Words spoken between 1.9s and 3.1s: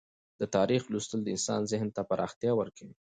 ته پراختیا ورکوي.